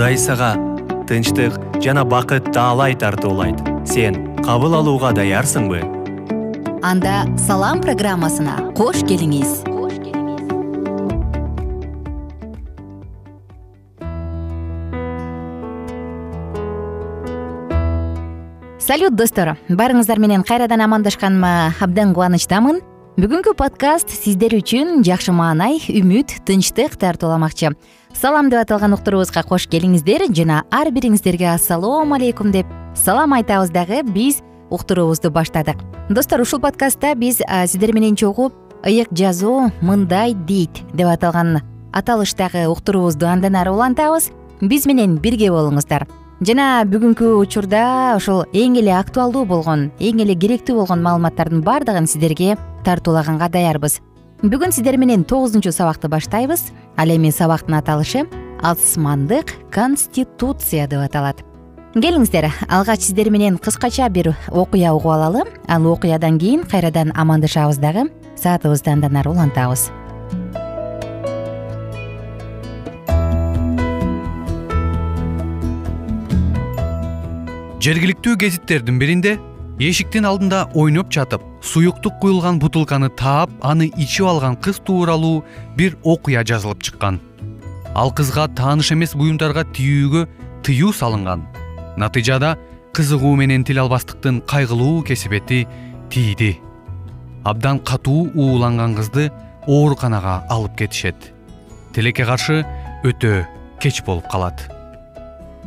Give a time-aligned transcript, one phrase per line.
[0.00, 0.54] кудай сага
[1.04, 1.52] тынчтык
[1.84, 3.58] жана бакыт таалай тартуулайт.
[3.84, 5.82] Сен кабыл алууга даярсыңбы?
[6.80, 9.60] Анда салам программасына кош келиңиз.
[18.80, 19.58] Салют достор!
[19.68, 22.80] Баарыңыздар менен кайрадан амандашканыма абдан кубанычтамын.
[23.20, 27.74] Бүгүнкү подкаст сиздер үчүн жакшы маанай үмүт тынчтык тартууламакчы
[28.14, 30.26] салам деп аталган уктурубузга кош келиңиздер.
[30.34, 35.78] Жана ар бириңиздерге ассалому алейкум деп салам айтабыз дагы биз уктуруубузду баштадык.
[36.08, 38.52] Достор ушул подкастта биз сиздер менен чогуу
[38.84, 41.60] ыйык жазуу мындай дейт деп аталган
[41.92, 44.30] аталыштагы уктуруубузду андан ары улантабыз.
[44.60, 46.06] Биз менен бирге болуңуздар.
[46.40, 52.56] Жана бүгүнкү учурда ушул эң эле актуалдуу болгон эң эле керектүү болгон маалыматтардын баардыгын сиздерге
[52.84, 53.98] тартуулаганга даярбыз
[54.40, 56.70] бүгүн сиздер менен тогузунчу сабакты баштайбыз.
[56.96, 58.24] Ал эми сабактын аталышы
[58.62, 61.42] асмандык конституция деп аталат.
[61.92, 68.08] Келиңиздер алгач сиздер менен кыскача бир окуя угуп алалы ал окуядан кийин кайрадан амандашабыз дагы
[68.36, 69.90] саатыбызды андан ары улантабыз.
[77.80, 79.38] Жергиликтүү гезиттердин биринде
[79.80, 85.44] эшиктин алдында ойноп жатып суюктук куюлган бутылканы таап аны ичип алган кыз тууралуу
[85.76, 87.20] бир окуя жазылып чыккан.
[87.94, 90.26] Ал кызга тааныш эмес буюмдарга тийүүгө
[90.64, 91.46] тыюу салынган.
[91.96, 92.56] Натыйжада
[92.92, 95.66] кызыгуу менен тил албастыктын кайгылуу кесепети
[96.10, 96.58] тийди.
[97.44, 99.30] Абдан катуу ууланган кызды
[99.66, 101.32] ооруканага алып кетишет.
[101.94, 102.64] Тилекке каршы
[103.04, 103.46] өтө
[103.80, 104.68] кеч болуп калат.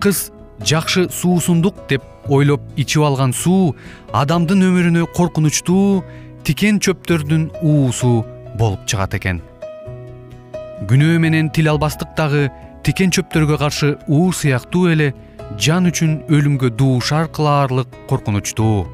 [0.00, 0.30] Кыз
[0.64, 3.74] жакшы суусундук деп ойлоп ичип алган суу
[4.12, 6.02] адамдын өмүрүнө коркунучтуу
[6.44, 8.24] тикен чөптөрдүн уусу
[8.58, 9.40] болуп чыгат экен.
[10.88, 12.48] Күнөө менен тил албастык дагы
[12.84, 15.12] тикен чөптөргө каршы уу сыяктуу эле
[15.58, 18.86] жан үчүн өлүмгө дуушар кылаарлык коркунучтуу.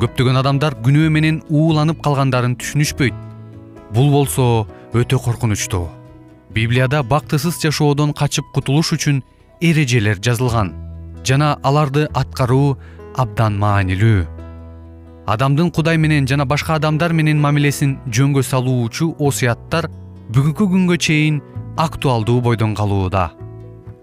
[0.00, 3.14] Көптөгөн адамдар күнөө менен ууланып калгандарын түшүнүшпөйт.
[3.94, 5.88] Бул болсо өтө коркунучтуу.
[6.54, 9.22] Библияда бактысыз жашоодон качып кутулуш үчүн
[9.60, 10.72] эрежелер жазылган
[11.24, 12.78] жана аларды аткаруу
[13.16, 14.24] абдан маанилүү.
[15.26, 19.90] Адамдын кудай менен жана башка адамдар менен мамилесин жөнгө салуучу осуяттар
[20.32, 21.42] бүгүнкү күнгө чейин
[21.76, 23.30] актуалдуу бойдон калууда.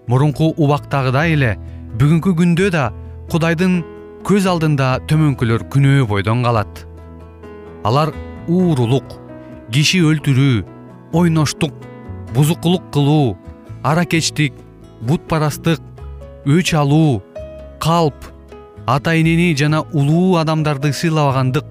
[0.06, 1.56] Мурунку убактагыдай эле
[1.98, 2.84] бүгүнкү күндө да
[3.32, 3.82] кудайдын
[4.28, 6.86] көз алдында төмөнкүлөр күнөө бойдон калат.
[7.84, 8.14] Алар
[8.46, 9.18] уурулук
[9.74, 10.64] киши өлтүрүү
[11.18, 11.74] ойноштук
[12.34, 13.36] бузукулук кылуу
[13.82, 14.54] аракечтик
[15.00, 15.80] бутпарастык
[16.46, 17.22] өч алуу
[17.82, 18.30] калп
[18.86, 21.64] ата энени жана улуу адамдарды сыйлабагандык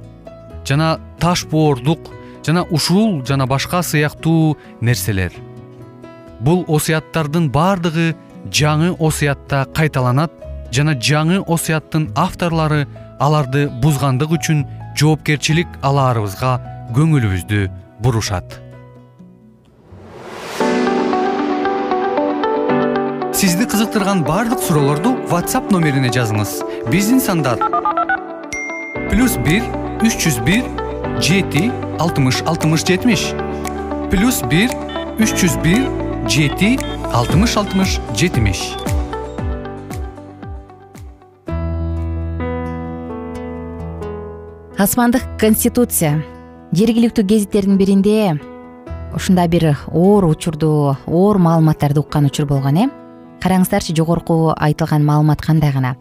[0.68, 2.12] жана таш боордук
[2.46, 5.34] жана ушул жана башка сыяктуу нерселер.
[6.40, 8.14] Бул осуяттардын баардыгы
[8.52, 10.32] жаңы осуятта кайталанат
[10.72, 12.86] жана жаңы осуяттын авторлору
[13.20, 14.64] аларды бузгандык үчүн
[15.00, 16.54] жоопкерчилик алаарыбызга
[16.96, 17.68] көңүлүбүздү
[18.04, 18.62] бурушат
[23.38, 26.56] сизди кызыктырган баардык суроолорду whatsapp номерине жазыңыз.
[26.90, 27.60] Биздин сандар
[29.12, 29.62] плюс бир
[30.02, 30.66] үч жүз бир
[31.22, 31.68] жети
[32.02, 33.28] алтымыш алтымыш жетимиш.
[34.10, 34.74] Плюс бир
[35.22, 35.86] үч жүз бир
[36.26, 36.80] жети
[37.14, 38.74] алтымыш алтымыш жетимиш.
[44.82, 46.24] Асмандык конституция.
[46.74, 48.40] Жергиликтүү гезиттердин биринде
[49.14, 53.07] ушундай бир оор учурду оор маалыматтарды уккан учур болгон э
[53.44, 55.96] караңыздарчы жогорку айтылган маалымат кандай гана?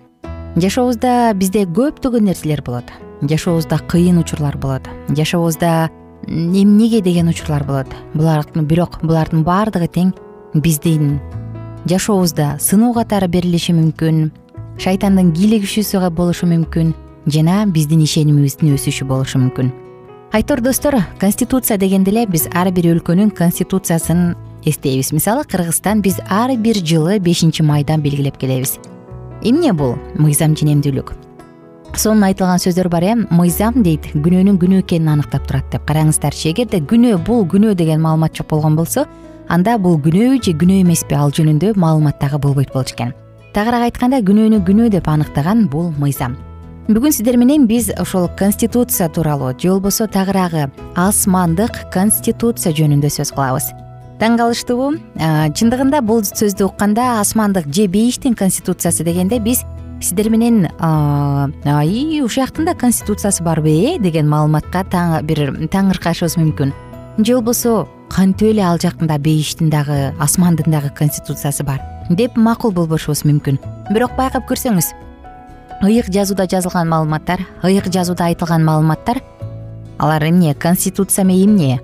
[0.57, 2.89] Жашообузда бизде көптөгөн нерселер болот.
[3.23, 4.89] Жашообузда кыйын учурлар болот.
[5.09, 5.91] Жашообузда
[6.27, 7.89] эмнеге деген учурлар болот?
[8.15, 10.15] Бирок булардын баардыгы тең
[10.55, 11.21] биздин.
[11.87, 14.31] Жашообузда сыноо катары берилиши мүмкүн
[14.83, 16.95] шайтандын кийле күчүүсү болушу мүмкүн
[17.33, 19.71] жана биздин ишенимибиздин өсүшү болушу мүмкүн.
[20.33, 24.35] Айтор достор конституция дегенде эле биз ар бир өлкөнүн конституциясын
[24.67, 25.13] эстейбиз.
[25.13, 28.79] Мисалы кыргызстан биз ар бир жылы бешинчи майдан белгилеп келебиз.
[29.43, 29.97] Эмне бул?
[30.19, 31.15] Мыйзам женемдүүлүк
[31.97, 33.15] сонун айтылган сөздөр бар э?
[33.31, 35.87] Мыйзам дейт күнөөнүн күнөө экенин аныктап турат деп.
[35.89, 39.07] Караңыздарчы эгерде күнөө бул күнөө деген маалымат жок болгон болсо
[39.49, 41.15] анда бул күнөөбү же күнөө эмеспи?
[41.15, 43.15] Ал жөнүндө маалымат дагы болбойт болчу экен.
[43.55, 46.37] Тагыраак айтканда күнөөнү күнөө деп аныктаган бул мыйзам.
[46.89, 53.73] Бүгүн сиздер менен биз ошол конституция тууралуу же болбосо тагыраагы асмандык конституция жөнүндө сөз кылабыз
[54.21, 54.95] таң калыштуубу
[55.57, 59.65] чындыгында бул сөздү укканда асмандык же бейиштин конституциясы дегенде биз
[60.01, 64.85] сиздер менен ай ушул жактын да конституциясы барбы э деген маалыматка
[65.23, 66.73] бир таңыркашыбыз мүмкүн.
[67.19, 71.81] Же болбосо кантип эле ал жактын да бейиштин дагы асмандын дагы конституциясы бар
[72.11, 73.59] деп макул болбошубуз мүмкүн.
[73.93, 74.93] Бирок байкап көрсөңүз
[75.83, 79.21] ыйык жазууда жазылган маалыматтар ыйык жазууда айтылган маалыматтар
[79.99, 81.81] алар эмне конституция эмне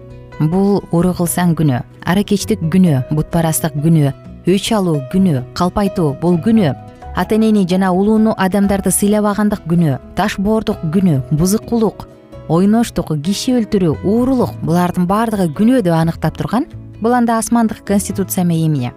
[0.51, 4.13] бул уру кылсаң күнөө аракечтик күнөө бутпарастык күнөө
[4.51, 6.73] өч алуу күнөө калпайтуу бул күнөө
[7.17, 12.09] ата энени жана улууну адамдарды сыйлабагандык күнөө таш боордук күнөө бузукулук
[12.49, 16.67] ойноштук киши өлтүрүү уурулук булардын баардыгы күнөө деп аныктап турган
[17.01, 18.93] бул анда асмандык конституция эмне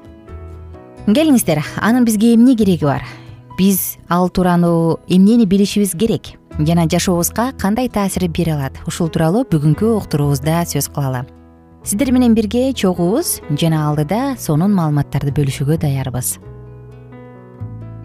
[1.14, 3.04] келиңиздер анын бизге эмне кереги бар?
[3.58, 6.34] Биз ал тууралуу эмнени билишибиз керек?
[6.58, 8.74] Жана жашообузга кандай таасир бере алат?
[8.88, 11.26] Ушул тууралуу бүгүнкү уктуруубузда сөз кылалы
[11.86, 16.40] сиздер менен бирге чогуубуз жана алдыда сонун маалыматтарды бөлүшүүгө даярбыз.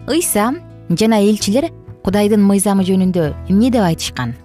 [0.05, 0.51] Ыйса
[0.93, 1.71] жана элчилер
[2.05, 4.35] кудайдын мыйзамы жөнүндө эмне деп айтышкан?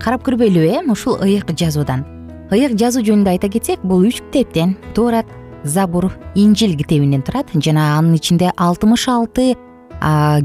[0.00, 2.06] Карап көрбөйлүбү э ушул ыйык жазуудан.
[2.50, 5.26] Ыйык жазуу жөнүндө айта кетсек бул үч китептен туурат
[5.64, 9.56] забур инжил китебинен турат жана анын ичинде алтымыш алты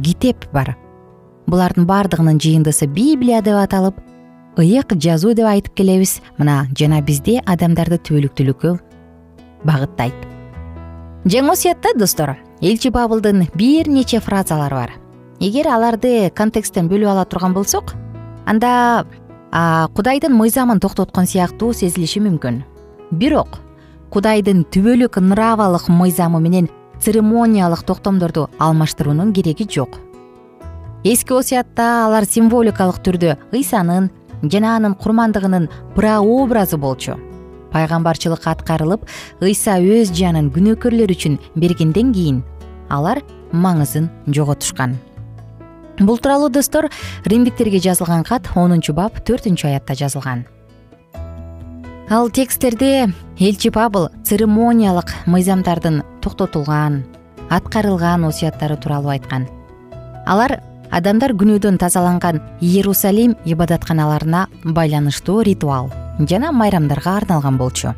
[0.03, 0.75] китеп бар.
[1.47, 3.95] Булардын баардыгынын жыйындысы библия деп аталып
[4.57, 6.21] ыйык жазуу деп айтып келебиз.
[6.37, 8.77] Мына жана бизде адамдарды түбөлүктүүлүккө
[9.63, 10.15] багыттайт.
[11.25, 14.91] Жаңы осуятта достор элчи пабылдын бир нече фразалары бар.
[15.39, 17.95] Эгер аларды контексттен бөлүп ала турган болсок
[18.45, 19.05] анда
[19.95, 22.63] кудайдын мыйзамын токтоткон сыяктуу сезилиши мүмкүн.
[23.11, 23.59] Бирок
[24.11, 26.69] кудайдын түбөлүк нравалык мыйзамы менен
[27.01, 29.99] церемониялык токтомдорду алмаштыруунун кереги жок.
[31.03, 34.09] Эски осуятта алар символикалык түрдө ыйсанын
[34.43, 37.17] жана анын курмандыгынын прообразы болчу.
[37.73, 39.07] Пайгамбарчылык аткарылып
[39.41, 42.43] ыйса өз жанын күнөөкөрлөр үчүн бергенден кийин
[42.89, 44.97] алар маңызын жоготушкан.
[45.99, 46.89] Бул тууралуу достор
[47.25, 50.45] римдиктерге жазылган кат онунчу бап төртүнчү аятта жазылган.
[52.09, 57.03] Ал тексттерде элчи пабыл церемониялык мыйзамдардын токтотулган
[57.49, 59.47] аткарылган осуяттары тууралуу айткан.
[60.25, 60.61] Алар
[60.93, 67.95] адамдар күнөөдөн тазаланган иерусалим ибадатканаларына байланыштуу ритуал жана майрамдарга арналган болчу.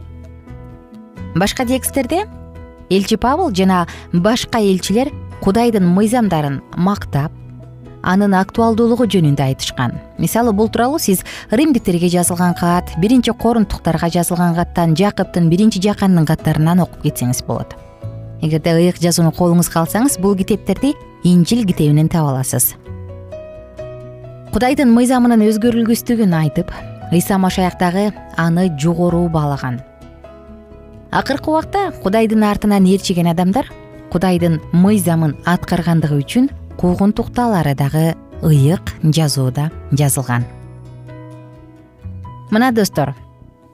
[1.35, 2.23] Башка тексттерде
[2.89, 5.11] элчи пабыл жана башка элчилер
[5.41, 7.33] кудайдын мыйзамдарын мактап
[8.01, 9.97] анын актуалдуулугу жөнүндө айтышкан.
[10.17, 16.85] Мисалы бул тууралуу сиз римдиктерге жазылган кат биринчи корунттуктарга жазылган каттан жакыптын биринчи жаканынын каттарынан
[16.85, 17.75] окуп кетсеңиз болот.
[18.41, 20.93] Эгерде ыйык жазууну колуңузга алсаңыз бул китептерди
[21.23, 22.75] инжил китебинен таба аласыз
[24.55, 26.69] кудайдын мыйзамынын өзгөрүлгүсүздүгүн айтып
[27.11, 28.05] ыйса машаяк дагы
[28.39, 29.81] аны жогору баалаган.
[31.11, 33.67] Акыркы убакта кудайдын артынан ээрчиген адамдар
[34.13, 36.47] кудайдын мыйзамын аткаргандыгы үчүн
[36.79, 38.15] куугунтуктаалары дагы
[38.47, 40.47] ыйык жазууда жазылган.
[42.49, 43.11] Мына достор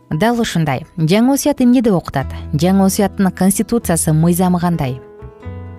[0.09, 0.87] дал ушундай.
[0.97, 2.33] Жаңы осуят эмне деп окутат?
[2.53, 4.97] Жаңы осуяттын конституциясы мыйзамы кандай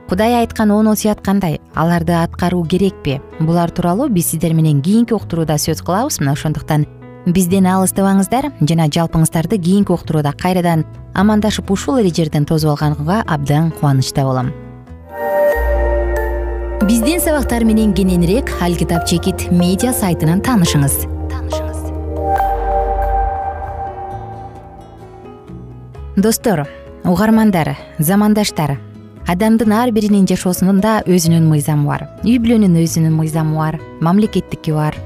[0.09, 1.61] кудай айткан он осуят кандай?
[1.75, 3.21] Аларды аткаруу керекпи?
[3.41, 6.21] Булар тууралуу биз сиздер менен кийинки уктурууда сөз кылабыз.
[6.21, 6.87] Мына ошондуктан
[7.27, 10.85] бизден алыстабаңыздар жана жалпыңыздарды кийинки уктурууда кайрадан
[11.15, 14.53] амандашып ушул эле жерден тосуп алганга абдан кубанычта болом
[16.83, 21.07] биздин сабактар менен кененирээк ал китап чекит медиа сайтынан таанышыңыз.
[26.17, 26.67] Достор
[27.05, 28.81] угармандар замандаштар
[29.29, 32.07] адамдын ар биринин жашоосунда өзүнүн мыйзамы бар.
[32.25, 34.97] Үй бүлөнүн өзүнүн мыйзамы бар мамлекеттики бар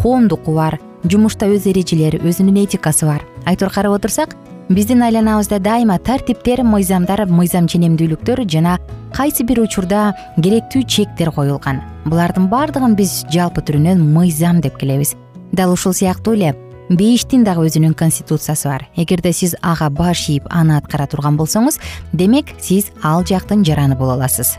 [0.00, 3.24] коомдуку бар жумушта өз эрежелери өзүнүн этикасы бар.
[3.46, 4.36] Айтор карап отурсак
[4.68, 8.78] биздин айланабызда дайыма тартиптер мыйзамдар мыйзам ченемдүүлүктөр жана
[9.16, 11.82] кайсы бир учурда керектүү чектер коюлган.
[12.04, 15.16] Булардын баардыгын биз жалпы түрүнөн мыйзам деп келебиз.
[15.52, 16.54] Дал ушул сыяктуу эле
[16.90, 18.88] бейиштин дагы өзүнүн конституциясы бар.
[18.98, 21.78] Эгерде сиз ага баш ийип аны аткара турган болсоңуз
[22.12, 24.56] демек сиз ал жактын жараны боло аласыз.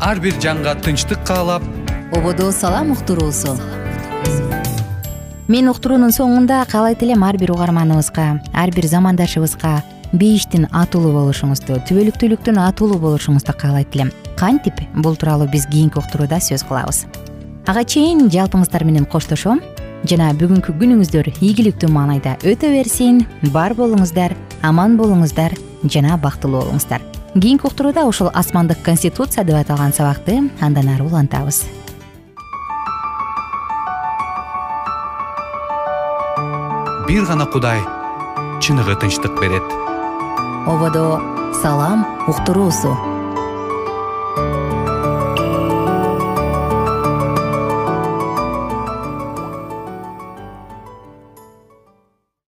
[0.00, 1.62] Ар бир жанга тынчтык каалап.
[2.14, 3.56] Ободо салам уктуруусу
[5.48, 12.58] мен уктуруунун соңунда каалайт элем ар бир угарманыбызга ар бир замандашыбызга бейиштин атуулуу болушуңузду түбөлүктүүлүктүн
[12.62, 14.10] атуулуу болушуңузду каалайт элем.
[14.38, 14.82] Кантип?
[14.94, 17.06] Бул тууралуу биз кийинки уктурууда сөз кылабыз
[17.66, 19.60] ага чейин жалпыңыздар менен коштошом.
[20.06, 23.24] Жана бүгүнкү күнүңүздөр ийгиликтүү маанайда өтө берсин.
[23.54, 27.02] Бар болуңуздар аман болуңуздар жана бактылуу болуңуздар.
[27.34, 31.64] Кийинки уктурууда ушул асмандык конституция деп аталган сабакты андан ары улантабыз.
[37.08, 37.82] Бир гана кудай
[38.62, 39.62] чыныгы тынчтык берет.
[40.66, 41.20] Ободо
[41.62, 43.15] салам уктуруусу